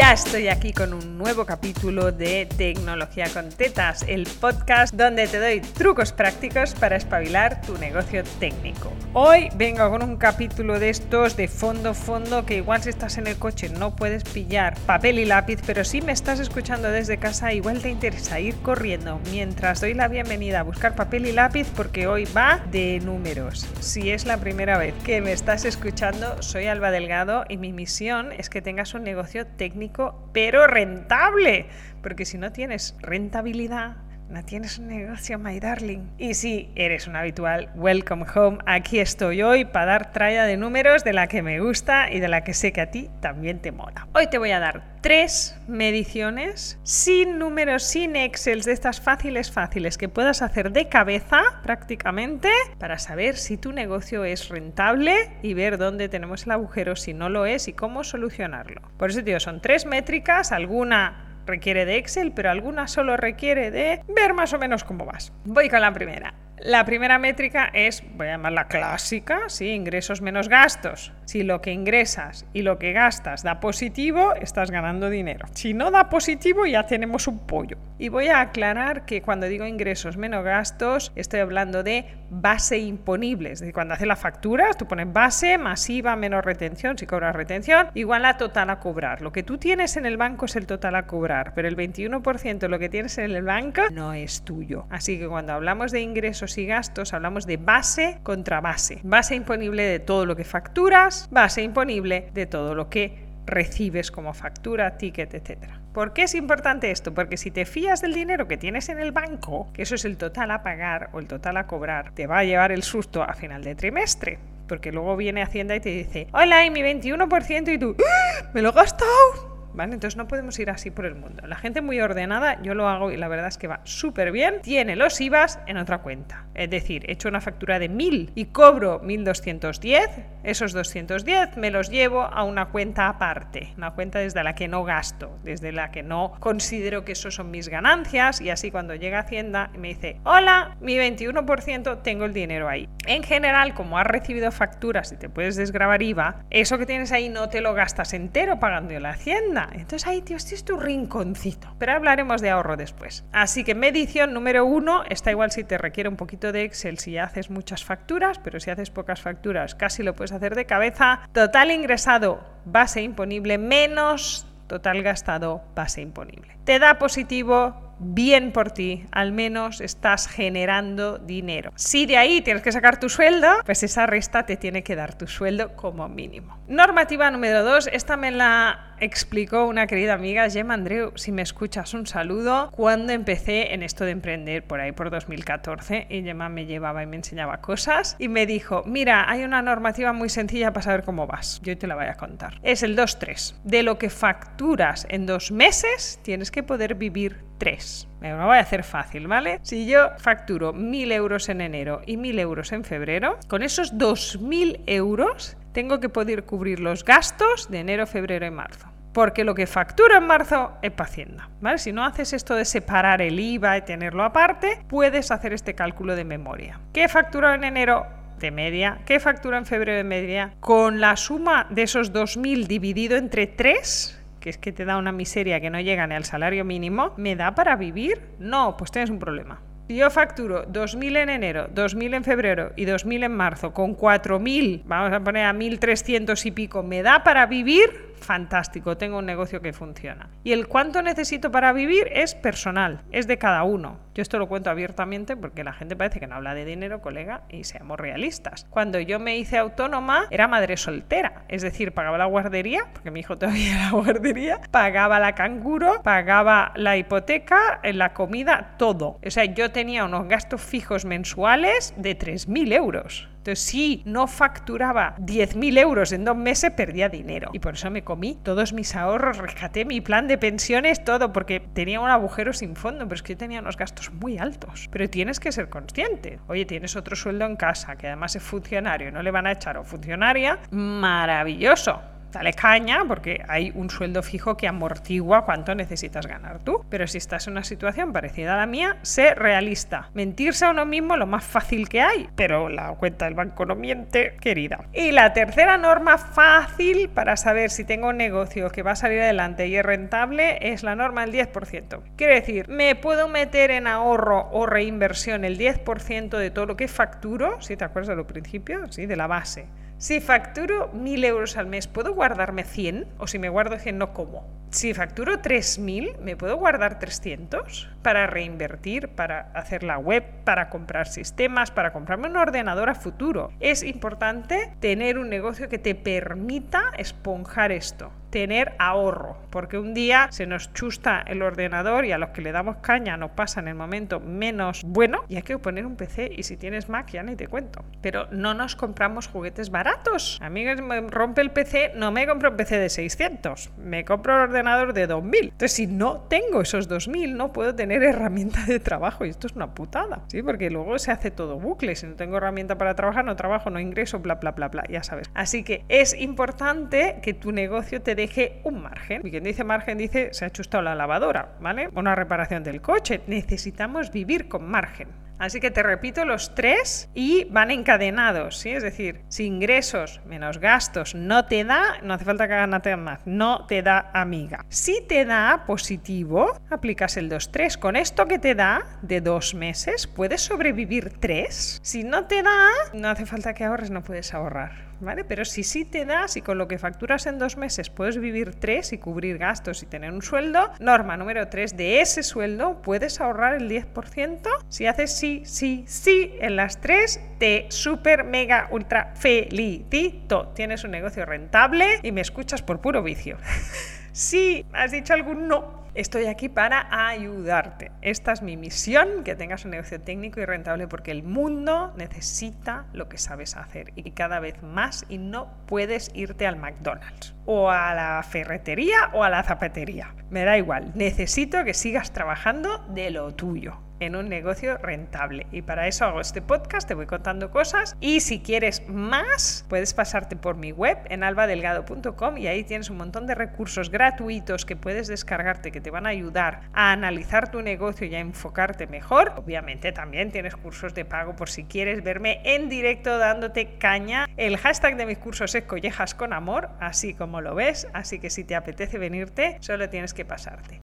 [0.00, 5.38] Ya estoy aquí con un nuevo capítulo de Tecnología con Tetas, el podcast donde te
[5.38, 8.90] doy trucos prácticos para espabilar tu negocio técnico.
[9.12, 13.26] Hoy vengo con un capítulo de estos de fondo fondo que igual si estás en
[13.26, 17.52] el coche no puedes pillar papel y lápiz, pero si me estás escuchando desde casa
[17.52, 22.06] igual te interesa ir corriendo mientras doy la bienvenida a buscar papel y lápiz porque
[22.06, 23.68] hoy va de números.
[23.80, 28.32] Si es la primera vez que me estás escuchando, soy Alba Delgado y mi misión
[28.32, 29.89] es que tengas un negocio técnico
[30.32, 31.66] pero rentable.
[32.02, 33.96] Porque si no tienes rentabilidad,
[34.30, 36.08] no tienes un negocio, my darling.
[36.16, 38.58] Y si eres un habitual, welcome home.
[38.64, 42.28] Aquí estoy hoy para dar tralla de números de la que me gusta y de
[42.28, 44.06] la que sé que a ti también te mola.
[44.14, 49.98] Hoy te voy a dar tres mediciones sin números, sin Excel, de estas fáciles, fáciles
[49.98, 55.76] que puedas hacer de cabeza prácticamente para saber si tu negocio es rentable y ver
[55.76, 58.82] dónde tenemos el agujero, si no lo es y cómo solucionarlo.
[58.96, 64.02] Por eso, tío, son tres métricas, alguna requiere de Excel, pero alguna solo requiere de
[64.08, 65.32] ver más o menos cómo vas.
[65.44, 66.34] Voy con la primera.
[66.62, 69.68] La primera métrica es, voy a llamarla clásica, ¿sí?
[69.68, 71.10] ingresos menos gastos.
[71.24, 75.46] Si lo que ingresas y lo que gastas da positivo, estás ganando dinero.
[75.54, 77.78] Si no da positivo, ya tenemos un pollo.
[77.98, 83.52] Y voy a aclarar que cuando digo ingresos menos gastos, estoy hablando de base imponible.
[83.52, 87.88] Es decir, cuando haces la factura, tú pones base, masiva, menos retención, si cobras retención,
[87.94, 89.22] igual a total a cobrar.
[89.22, 92.58] Lo que tú tienes en el banco es el total a cobrar, pero el 21%
[92.58, 94.86] de lo que tienes en el banco no es tuyo.
[94.90, 99.00] Así que cuando hablamos de ingresos y gastos hablamos de base contra base.
[99.02, 104.32] Base imponible de todo lo que facturas, base imponible de todo lo que recibes como
[104.32, 105.58] factura, ticket, etc.
[105.92, 107.12] ¿Por qué es importante esto?
[107.12, 110.16] Porque si te fías del dinero que tienes en el banco, que eso es el
[110.16, 113.34] total a pagar o el total a cobrar, te va a llevar el susto a
[113.34, 114.38] final de trimestre.
[114.68, 118.50] Porque luego viene Hacienda y te dice, hola, y mi 21% y tú, ¡Ah!
[118.54, 121.46] me lo he gastado entonces no podemos ir así por el mundo.
[121.46, 124.60] La gente muy ordenada, yo lo hago y la verdad es que va súper bien,
[124.62, 126.46] tiene los IVAs en otra cuenta.
[126.54, 130.08] Es decir, he hecho una factura de 1000 y cobro 1210,
[130.42, 134.84] esos 210 me los llevo a una cuenta aparte, una cuenta desde la que no
[134.84, 139.20] gasto, desde la que no considero que eso son mis ganancias y así cuando llega
[139.20, 142.88] Hacienda me dice, hola, mi 21% tengo el dinero ahí.
[143.06, 147.28] En general, como has recibido facturas y te puedes desgravar IVA, eso que tienes ahí
[147.28, 149.30] no te lo gastas entero pagando la Hacienda
[149.72, 151.74] entonces ahí, tío, este es tu rinconcito.
[151.78, 153.24] Pero hablaremos de ahorro después.
[153.32, 157.18] Así que medición número uno, está igual si te requiere un poquito de Excel si
[157.18, 161.20] haces muchas facturas, pero si haces pocas facturas casi lo puedes hacer de cabeza.
[161.32, 166.56] Total ingresado, base imponible, menos total gastado, base imponible.
[166.64, 171.72] Te da positivo bien por ti, al menos estás generando dinero.
[171.76, 175.14] Si de ahí tienes que sacar tu sueldo, pues esa resta te tiene que dar
[175.16, 176.58] tu sueldo como mínimo.
[176.68, 181.94] Normativa número 2, esta me la explicó una querida amiga, Gemma Andreu, si me escuchas
[181.94, 186.66] un saludo, cuando empecé en esto de emprender por ahí por 2014 y Gemma me
[186.66, 190.82] llevaba y me enseñaba cosas y me dijo, mira, hay una normativa muy sencilla para
[190.82, 192.60] saber cómo vas, yo te la voy a contar.
[192.62, 193.54] Es el 2-3.
[193.64, 198.08] De lo que facturas en dos meses, tienes que poder vivir tres.
[198.20, 199.60] Me lo voy a hacer fácil, ¿vale?
[199.62, 204.82] Si yo facturo 1.000 euros en enero y 1.000 euros en febrero, con esos 2.000
[204.86, 208.88] euros tengo que poder cubrir los gastos de enero, febrero y marzo.
[209.12, 211.50] Porque lo que facturo en marzo es para Hacienda.
[211.60, 211.78] ¿vale?
[211.78, 216.16] Si no haces esto de separar el IVA y tenerlo aparte, puedes hacer este cálculo
[216.16, 216.80] de memoria.
[216.92, 218.06] ¿Qué facturo en enero?
[218.40, 218.98] de media.
[219.04, 220.54] ¿Qué factura en febrero de media?
[220.60, 225.12] Con la suma de esos 2.000 dividido entre 3, que es que te da una
[225.12, 228.20] miseria que no llega ni al salario mínimo, ¿me da para vivir?
[228.38, 229.60] No, pues tienes un problema.
[229.88, 234.82] Si yo facturo 2.000 en enero, 2.000 en febrero y 2.000 en marzo, con 4.000,
[234.84, 238.09] vamos a poner a 1.300 y pico, ¿me da para vivir?
[238.20, 240.28] Fantástico, tengo un negocio que funciona.
[240.44, 243.98] Y el cuánto necesito para vivir es personal, es de cada uno.
[244.14, 247.42] Yo esto lo cuento abiertamente porque la gente parece que no habla de dinero, colega,
[247.48, 248.66] y seamos realistas.
[248.70, 253.20] Cuando yo me hice autónoma, era madre soltera, es decir, pagaba la guardería, porque mi
[253.20, 259.18] hijo todavía era guardería, pagaba la canguro, pagaba la hipoteca, la comida, todo.
[259.24, 263.28] O sea, yo tenía unos gastos fijos mensuales de 3.000 euros.
[263.56, 267.50] Si no facturaba 10.000 euros en dos meses, perdía dinero.
[267.52, 271.60] Y por eso me comí todos mis ahorros, rescaté mi plan de pensiones, todo, porque
[271.60, 274.88] tenía un agujero sin fondo, pero es que yo tenía unos gastos muy altos.
[274.90, 276.40] Pero tienes que ser consciente.
[276.48, 279.76] Oye, tienes otro sueldo en casa, que además es funcionario, no le van a echar
[279.78, 282.00] o funcionaria, maravilloso
[282.32, 286.84] dale caña porque hay un sueldo fijo que amortigua cuánto necesitas ganar tú.
[286.88, 290.10] Pero si estás en una situación parecida a la mía, sé realista.
[290.14, 293.74] Mentirse a uno mismo lo más fácil que hay, pero la cuenta del banco no
[293.74, 294.84] miente, querida.
[294.92, 299.20] Y la tercera norma fácil para saber si tengo un negocio que va a salir
[299.20, 302.00] adelante y es rentable es la norma del 10%.
[302.16, 306.88] Quiere decir, me puedo meter en ahorro o reinversión el 10% de todo lo que
[306.88, 309.66] facturo, si te acuerdas de lo principio, sí, de la base.
[310.00, 313.06] Si facturo 1.000 euros al mes, ¿puedo guardarme 100?
[313.18, 314.48] O si me guardo 100, no como.
[314.70, 317.90] Si facturo 3.000, ¿me puedo guardar 300?
[318.00, 323.52] Para reinvertir, para hacer la web, para comprar sistemas, para comprarme un ordenador a futuro.
[323.60, 330.28] Es importante tener un negocio que te permita esponjar esto tener ahorro, porque un día
[330.30, 333.68] se nos chusta el ordenador y a los que le damos caña nos pasa en
[333.68, 337.22] el momento menos bueno y hay que poner un PC y si tienes Mac ya
[337.22, 337.84] ni te cuento.
[338.00, 340.38] Pero no nos compramos juguetes baratos.
[340.40, 344.34] A mí me rompe el PC, no me compro un PC de 600, me compro
[344.34, 345.44] un ordenador de 2000.
[345.44, 349.54] Entonces si no tengo esos 2000 no puedo tener herramienta de trabajo y esto es
[349.54, 350.42] una putada, ¿sí?
[350.42, 353.80] Porque luego se hace todo bucle, si no tengo herramienta para trabajar, no trabajo, no
[353.80, 355.30] ingreso, bla, bla, bla, bla, ya sabes.
[355.34, 359.26] Así que es importante que tu negocio te deje un margen.
[359.26, 361.88] Y quien dice margen dice se ha chustado la lavadora, ¿vale?
[361.94, 363.22] Una reparación del coche.
[363.26, 365.08] Necesitamos vivir con margen.
[365.40, 368.70] Así que te repito los tres y van encadenados, ¿sí?
[368.70, 373.20] Es decir, si ingresos menos gastos no te da, no hace falta que hagas más,
[373.24, 374.66] no te da amiga.
[374.68, 377.78] Si te da positivo, aplicas el 2-3.
[377.78, 381.80] Con esto que te da de dos meses, puedes sobrevivir tres.
[381.82, 384.90] Si no te da, no hace falta que ahorres, no puedes ahorrar.
[385.00, 385.24] ¿vale?
[385.24, 388.54] Pero si sí te das y con lo que facturas en dos meses puedes vivir
[388.54, 393.20] tres y cubrir gastos y tener un sueldo, norma número tres, de ese sueldo puedes
[393.20, 394.42] ahorrar el 10%.
[394.68, 400.48] Si haces sí, sí, sí en las tres, te super, mega, ultra felicito.
[400.48, 403.36] Tienes un negocio rentable y me escuchas por puro vicio.
[404.12, 407.90] si has dicho algún no, Estoy aquí para ayudarte.
[408.00, 412.86] Esta es mi misión, que tengas un negocio técnico y rentable porque el mundo necesita
[412.92, 417.70] lo que sabes hacer y cada vez más y no puedes irte al McDonald's o
[417.70, 420.14] a la ferretería o a la zapatería.
[420.30, 425.46] Me da igual, necesito que sigas trabajando de lo tuyo en un negocio rentable.
[425.52, 427.96] Y para eso hago este podcast, te voy contando cosas.
[428.00, 432.96] Y si quieres más, puedes pasarte por mi web en albadelgado.com y ahí tienes un
[432.96, 437.62] montón de recursos gratuitos que puedes descargarte que te van a ayudar a analizar tu
[437.62, 439.34] negocio y a enfocarte mejor.
[439.36, 444.26] Obviamente también tienes cursos de pago por si quieres verme en directo dándote caña.
[444.36, 447.86] El hashtag de mis cursos es collejas con amor, así como lo ves.
[447.92, 450.80] Así que si te apetece venirte, solo tienes que pasarte.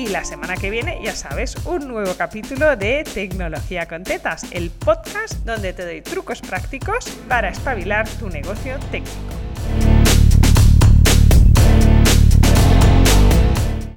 [0.00, 4.70] Y la semana que viene, ya sabes, un nuevo capítulo de Tecnología con Tetas, el
[4.70, 9.39] podcast donde te doy trucos prácticos para espabilar tu negocio técnico.